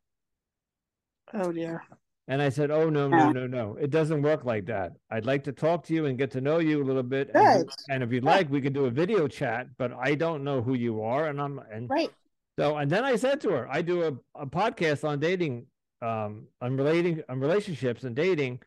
[1.34, 1.84] Oh, dear.
[2.28, 3.76] And I said, "Oh no, no, no, no!
[3.82, 4.92] It doesn't work like that.
[5.10, 7.32] I'd like to talk to you and get to know you a little bit.
[7.34, 9.66] And, and if you'd like, we can do a video chat.
[9.80, 12.12] But I don't know who you are, and I'm and right.
[12.60, 15.68] So, and then I said to her, I do a, a podcast on dating,
[16.02, 18.60] um, on relating, on relationships and dating.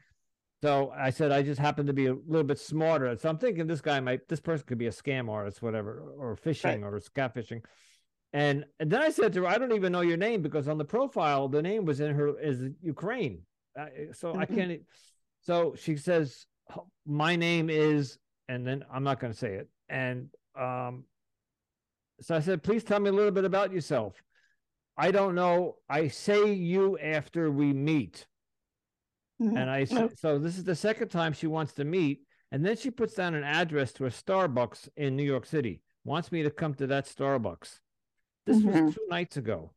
[0.63, 3.15] So I said, I just happen to be a little bit smarter.
[3.17, 6.37] So I'm thinking this guy might, this person could be a scam artist, whatever, or
[6.37, 6.85] phishing right.
[6.85, 7.65] or catfishing.
[8.33, 10.79] And, and then I said to her, I don't even know your name because on
[10.79, 13.43] the profile, the name was in her is Ukraine.
[13.79, 14.41] Uh, so mm-hmm.
[14.41, 14.81] I can't.
[15.43, 16.47] So she says,
[17.05, 18.17] my name is,
[18.49, 19.69] and then I'm not going to say it.
[19.91, 21.05] And um,
[22.21, 24.15] so I said, please tell me a little bit about yourself.
[24.97, 25.77] I don't know.
[25.89, 28.27] I say you after we meet.
[29.41, 29.57] Mm-hmm.
[29.57, 32.21] And I said, so this is the second time she wants to meet.
[32.53, 36.31] And then she puts down an address to a Starbucks in New York City, wants
[36.31, 37.79] me to come to that Starbucks.
[38.45, 38.85] This mm-hmm.
[38.87, 39.73] was two nights ago.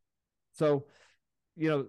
[0.53, 0.85] So,
[1.55, 1.85] you know,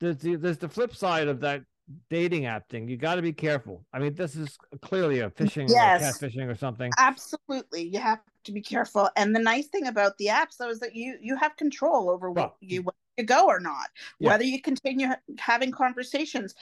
[0.00, 1.62] there's the, there's the flip side of that
[2.10, 2.88] dating app thing.
[2.88, 3.84] You got to be careful.
[3.92, 6.02] I mean, this is clearly a phishing yes.
[6.02, 6.90] or catfishing or something.
[6.98, 7.82] Absolutely.
[7.82, 9.10] You have to be careful.
[9.16, 12.30] And the nice thing about the apps though is that you you have control over
[12.30, 14.30] Well, what you whether you go or not, Yeah.
[14.30, 16.54] whether you continue having conversations.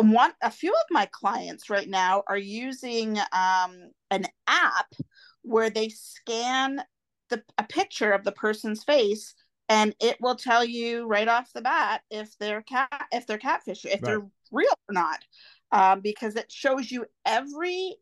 [0.00, 4.94] One a few of my clients right now are using um, an app
[5.42, 6.82] where they scan
[7.30, 9.34] the a picture of the person's face
[9.68, 13.84] and it will tell you right off the bat if they're cat if they're catfish
[13.84, 15.20] if they're real or not
[15.72, 17.96] um, because it shows you every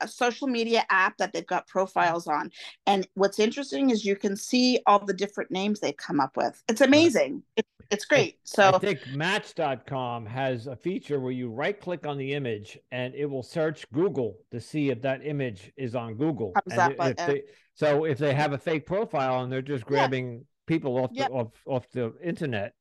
[0.00, 2.50] uh, social media app that they've got profiles on.
[2.86, 6.62] And what's interesting is you can see all the different names they've come up with.
[6.68, 7.42] It's amazing.
[7.56, 8.38] It, it's great.
[8.44, 13.14] So I think Match.com has a feature where you right click on the image and
[13.14, 16.52] it will search Google to see if that image is on Google.
[16.52, 17.42] Comes And up if like they,
[17.74, 21.52] so if they have a fake profile and they're just grabbing people off the off,
[21.66, 22.74] off the internet.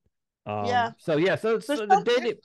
[0.46, 0.92] Um, Yeah.
[0.98, 2.38] So yeah, so, so the data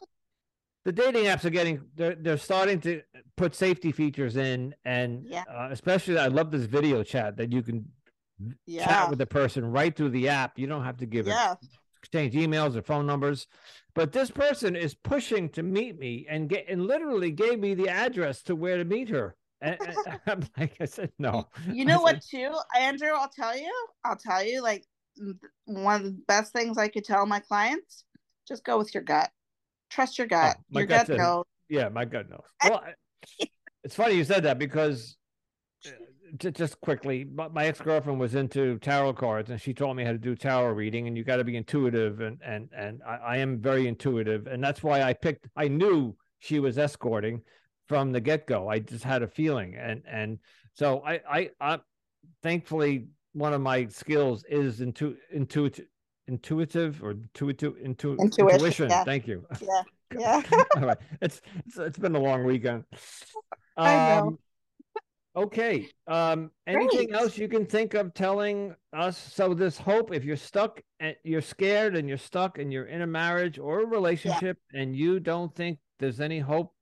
[0.84, 3.02] the dating apps are getting they're they're starting to
[3.36, 5.44] put safety features in and Yeah.
[5.48, 7.88] uh, especially I love this video chat that you can
[8.66, 10.58] yeah chat with the person right through the app.
[10.58, 11.54] You don't have to give it yeah
[12.02, 13.46] exchange emails or phone numbers.
[13.94, 17.88] But this person is pushing to meet me and get and literally gave me the
[17.88, 19.36] address to where to meet her.
[19.60, 21.48] And, and I'm like, I said no.
[21.70, 23.10] You know said, what, too, Andrew?
[23.14, 23.72] I'll tell you.
[24.04, 24.62] I'll tell you.
[24.62, 24.84] Like
[25.66, 28.04] one of the best things I could tell my clients:
[28.48, 29.30] just go with your gut.
[29.92, 30.56] Trust your gut.
[30.58, 31.44] Oh, my your gut gut knows.
[31.68, 32.40] Yeah, my gut knows.
[32.68, 32.82] Well,
[33.84, 35.16] it's funny you said that because
[35.86, 40.04] uh, just quickly, my, my ex girlfriend was into tarot cards, and she taught me
[40.04, 41.08] how to do tarot reading.
[41.08, 44.64] And you got to be intuitive, and and and I, I am very intuitive, and
[44.64, 45.48] that's why I picked.
[45.56, 47.42] I knew she was escorting
[47.86, 48.68] from the get go.
[48.68, 50.38] I just had a feeling, and and
[50.72, 51.80] so I I, I
[52.42, 55.86] thankfully one of my skills is intu intuitive
[56.28, 58.90] intuitive or intuitive intu- Intuition, intuition.
[58.90, 59.04] yeah.
[59.04, 59.44] Thank you.
[59.60, 59.82] Yeah.
[60.18, 60.42] Yeah.
[60.76, 60.98] All right.
[61.20, 62.84] It's, it's it's been a long weekend.
[63.76, 64.26] I know.
[64.28, 64.38] Um,
[65.36, 65.88] okay.
[66.06, 67.20] Um anything Great.
[67.20, 71.40] else you can think of telling us so this hope if you're stuck and you're
[71.40, 75.54] scared and you're stuck and you're in a marriage or a relationship and you don't
[75.54, 76.74] think there's any hope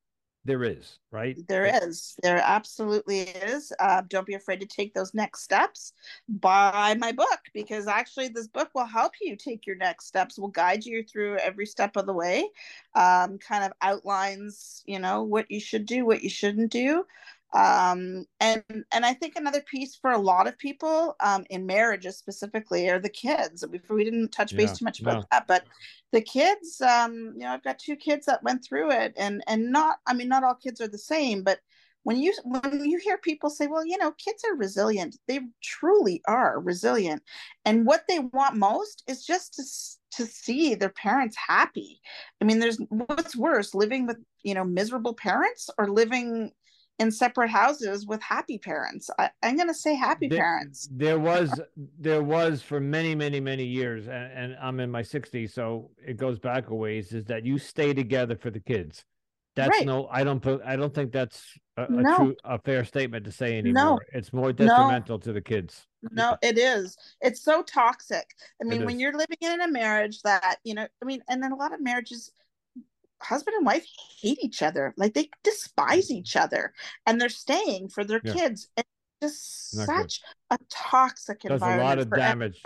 [0.44, 1.36] there is, right?
[1.48, 2.16] There is.
[2.22, 3.72] There absolutely is.
[3.78, 5.92] Uh, don't be afraid to take those next steps.
[6.28, 10.38] Buy my book because actually, this book will help you take your next steps.
[10.38, 12.48] Will guide you through every step of the way.
[12.94, 17.04] Um, kind of outlines, you know, what you should do, what you shouldn't do.
[17.52, 22.16] Um, and and I think another piece for a lot of people um, in marriages
[22.16, 23.64] specifically are the kids.
[23.68, 25.26] We, we didn't touch base Yeah, too much about no.
[25.32, 25.64] that, but
[26.12, 29.70] the kids um you know i've got two kids that went through it and and
[29.70, 31.60] not i mean not all kids are the same but
[32.02, 36.22] when you when you hear people say well you know kids are resilient they truly
[36.26, 37.22] are resilient
[37.64, 39.62] and what they want most is just to
[40.16, 42.00] to see their parents happy
[42.40, 46.50] i mean there's what's worse living with you know miserable parents or living
[47.00, 51.18] in separate houses with happy parents I, i'm going to say happy There- parents There
[51.18, 51.48] was
[51.98, 56.16] there was for many many many years, and, and I'm in my 60s, so it
[56.16, 57.12] goes back a ways.
[57.12, 59.04] Is that you stay together for the kids?
[59.56, 59.86] That's Right.
[59.86, 61.42] no, I don't I don't think that's
[61.76, 62.16] a, a No.
[62.16, 64.04] true a fair statement to say anymore.
[64.12, 65.86] It's more detrimental to the kids.
[66.12, 66.96] No, it is.
[67.20, 68.26] It's so toxic.
[68.60, 71.52] I mean, when you're living in a marriage that, you know, I mean, and then
[71.52, 72.30] a lot of marriages,
[73.22, 73.86] husband and wife
[74.20, 74.94] hate each other.
[74.96, 76.72] Like they despise each other
[77.06, 78.32] and they're staying for their Yeah.
[78.32, 78.68] kids.
[78.76, 78.88] It's
[79.22, 80.10] just Not good.
[80.10, 81.88] such a toxic Does a environment.
[81.88, 82.62] lot of damage.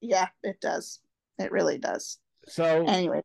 [0.00, 1.00] Yeah, it does.
[1.38, 2.18] It really does.
[2.46, 3.22] So Anyway,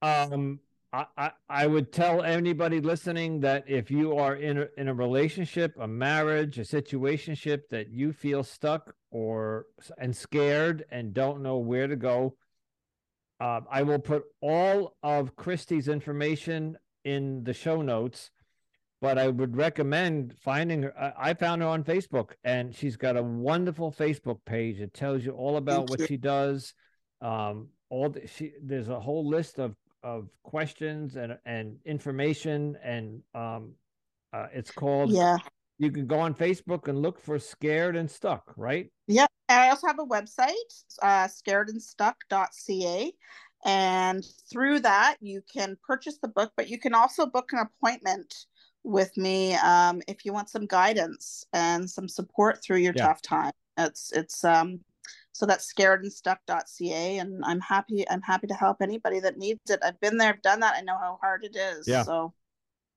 [0.00, 0.60] um
[0.94, 4.94] I, I I would tell anybody listening that if you are in a, in a
[4.94, 9.66] relationship, a marriage, a situationship that you feel stuck or
[9.98, 12.36] and scared and don't know where to go,
[13.42, 18.30] uh, I will put all of Kristi's information in the show notes.
[19.00, 20.94] But I would recommend finding her.
[20.96, 24.78] I, I found her on Facebook, and she's got a wonderful Facebook page.
[24.78, 26.06] It tells you all about Thank what you.
[26.06, 26.72] she does.
[27.20, 29.74] Um, all the, she there's a whole list of
[30.04, 33.72] of questions and and information, and um,
[34.32, 35.10] uh, it's called.
[35.10, 35.38] yeah.
[35.82, 38.90] You can go on Facebook and look for "Scared and Stuck." Right?
[39.08, 39.26] Yeah.
[39.48, 43.12] And I also have a website, uh, scaredandstuck.ca.
[43.64, 48.46] And through that, you can purchase the book, but you can also book an appointment
[48.84, 53.06] with me um, if you want some guidance and some support through your Yeah.
[53.06, 53.52] tough time.
[53.76, 54.80] It's, it's, um,
[55.32, 57.18] so that's scaredandstuck.ca.
[57.18, 59.80] And I'm happy, I'm happy to help anybody that needs it.
[59.84, 60.74] I've been there, I've done that.
[60.76, 61.86] I know how hard it is.
[61.86, 62.04] Yeah.
[62.04, 62.34] So,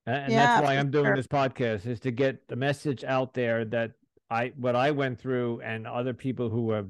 [0.05, 1.15] And, Yeah, that's why I'm doing sure.
[1.15, 3.91] this podcast is to get the message out there that
[4.29, 6.87] I what I went through and other people who have,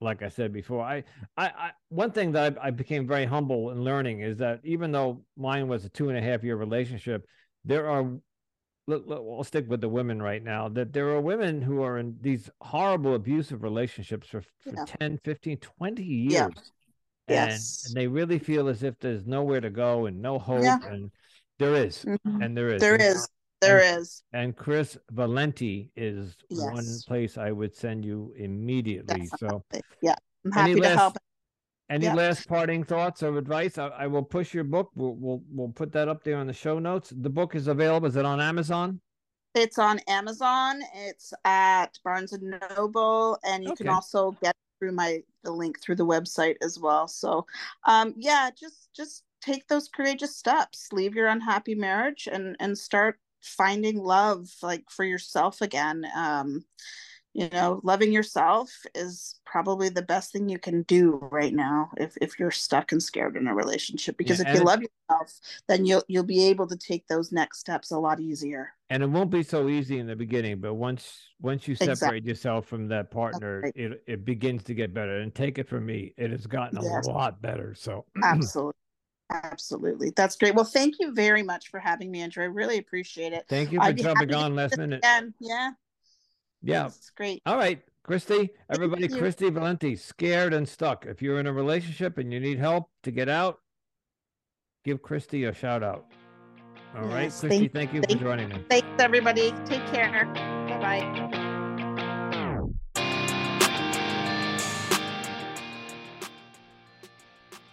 [0.00, 1.04] like I said before, I
[1.36, 4.92] I, I one thing that I, I became very humble in learning is that even
[4.92, 7.26] though mine was a two and a half year relationship,
[7.64, 8.04] there are
[8.86, 11.98] let, let, I'll stick with the women right now that there are women who are
[11.98, 14.84] in these horrible abusive relationships for, for Yeah.
[15.00, 16.44] 10 15 20 years Yeah.
[16.44, 16.52] and,
[17.28, 17.84] Yes.
[17.86, 20.78] and they really feel as if there's nowhere to go and no hope Yeah.
[20.86, 21.10] and
[21.58, 22.44] there is Mhm.
[22.44, 23.28] and there is There and, is.
[23.60, 24.22] There is.
[24.32, 29.64] and kris valenti is one place i would send you immediately so
[30.02, 30.14] Yeah.
[30.44, 31.16] I'm Any happy to last- help.
[31.88, 32.14] any Yeah.
[32.14, 35.92] last parting thoughts or advice I, I will push your book we'll, we'll we'll put
[35.92, 39.00] that up there on the show notes the book is available is it on amazon
[39.56, 40.82] It's on Amazon.
[40.96, 45.94] It's at Barnes and Noble, and you can also get through my the link through
[45.94, 47.06] the website as well.
[47.06, 47.46] So,
[47.84, 50.88] um, yeah, just just take those courageous steps.
[50.92, 56.06] Leave your unhappy marriage and and start finding love like for yourself again.
[56.16, 56.64] Um,
[57.34, 62.16] you know, loving yourself is probably the best thing you can do right now if
[62.20, 64.16] if you're stuck and scared in a relationship.
[64.16, 67.58] Because and if you love yourself, then you'll you'll be able to take those next
[67.60, 68.70] steps a lot easier.
[68.90, 72.08] and it won't be so easy in the beginning but once once you Exactly.
[72.08, 73.72] separate yourself from that partner right.
[73.74, 76.82] it, it begins to get better and take it from me it has gotten a
[76.82, 77.06] Yes.
[77.06, 78.74] lot better so Absolutely.
[79.42, 80.10] Absolutely.
[80.14, 80.54] That's great.
[80.54, 82.44] Well, thank you very much for having me, Andrew.
[82.44, 83.44] I really appreciate it.
[83.48, 85.34] thank you for jumping on last minute Again.
[85.40, 85.70] Yeah.
[86.62, 87.42] yeah It's great.
[87.46, 92.30] all right kristi everybody kristi valenti scared and stuck if you're in a relationship and
[92.32, 93.60] you need help to get out
[94.84, 96.04] give kristi a shout out
[96.94, 99.52] all right Yes, kristi thank- thank you for thank- joining me Thanks, everybody.
[99.64, 100.26] Take care.
[100.34, 100.78] Bye
[101.30, 101.43] bye.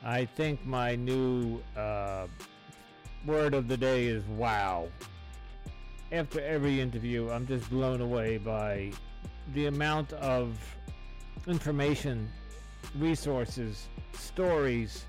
[0.04, 2.28] I think my new uh,
[3.26, 4.88] word of the day is wow.
[6.12, 8.92] After every interview, I'm just blown away by
[9.54, 10.58] the amount of
[11.48, 12.30] information,
[12.98, 15.06] resources, stories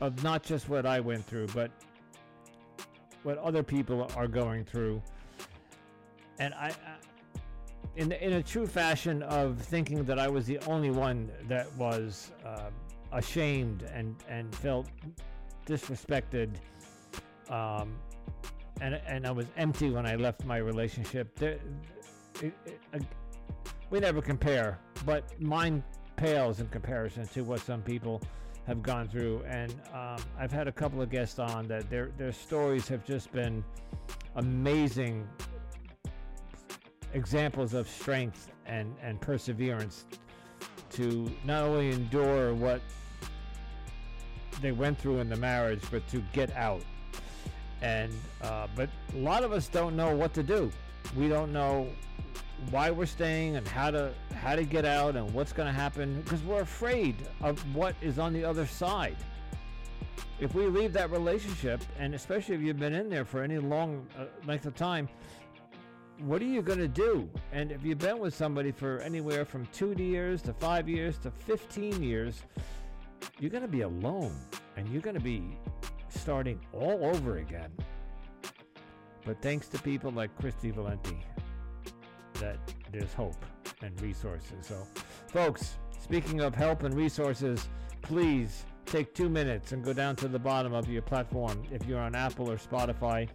[0.00, 1.70] of not just what I went through, but
[3.22, 5.02] what other people are going through.
[6.38, 6.74] And I, I
[7.96, 12.32] in in a true fashion of thinking that I was the only one that was
[12.44, 12.70] uh,
[13.14, 14.86] ashamed and and felt
[15.66, 16.50] disrespected,
[17.48, 17.94] um,
[18.80, 21.38] and and I was empty when I left my relationship.
[21.38, 21.58] There,
[22.42, 22.98] it, it, uh,
[23.90, 25.82] we never compare, but mine
[26.16, 28.20] pales in comparison to what some people
[28.66, 29.42] have gone through.
[29.46, 33.32] And um, I've had a couple of guests on that their their stories have just
[33.32, 33.64] been
[34.36, 35.28] amazing
[37.12, 40.04] examples of strength and, and perseverance
[40.90, 42.80] to not only endure what
[44.60, 46.82] they went through in the marriage, but to get out.
[47.82, 50.70] And uh, but a lot of us don't know what to do.
[51.16, 51.88] We don't know
[52.70, 56.20] why we're staying and how to how to get out and what's going to happen
[56.22, 59.16] because we're afraid of what is on the other side.
[60.40, 64.06] If we leave that relationship, and especially if you've been in there for any long
[64.18, 65.08] uh, length of time,
[66.18, 67.28] what are you going to do?
[67.52, 71.30] And if you've been with somebody for anywhere from two years to five years to
[71.30, 72.42] 15 years,
[73.38, 74.36] you're going to be alone
[74.76, 75.58] and you're going to be
[76.08, 77.70] starting all over again.
[79.24, 81.18] But thanks to people like Kristi Valenti,
[82.34, 82.58] that
[82.92, 83.44] there's hope
[83.82, 84.66] and resources.
[84.66, 84.86] So,
[85.28, 87.68] folks, speaking of help and resources,
[88.02, 92.00] please take two minutes and go down to the bottom of your platform if you're
[92.00, 93.28] on Apple or Spotify.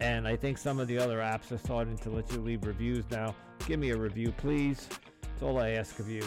[0.00, 3.04] And I think some of the other apps are starting to let you leave reviews
[3.10, 3.34] now.
[3.66, 4.88] Give me a review, please.
[5.22, 6.22] It's all I ask of you.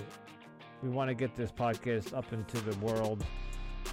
[0.84, 3.24] We want to get this podcast up into the world.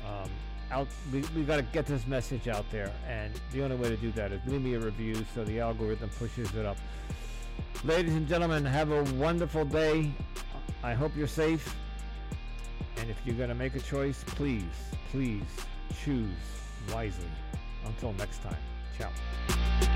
[0.07, 0.31] Um,
[0.71, 3.97] out, we, we got to get this message out there, and the only way to
[3.97, 6.77] do that is leave me a review so the algorithm pushes it up.
[7.85, 10.13] Ladies and gentlemen, have a wonderful day.
[10.83, 11.75] I hope you're safe.
[12.99, 14.63] And if you're going to make a choice, please,
[15.11, 15.43] please
[16.05, 16.29] choose
[16.93, 17.25] wisely.
[17.87, 18.57] Until next time,
[18.99, 19.94] ciao.